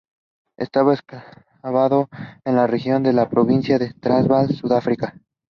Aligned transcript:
Estaba 0.57 0.93
enclavado 0.95 2.09
en 2.43 2.55
la 2.55 2.65
región 2.65 3.03
de 3.03 3.13
la 3.13 3.29
provincia 3.29 3.77
del 3.77 3.93
Transvaal, 3.99 4.47
Sudáfrica. 4.49 5.13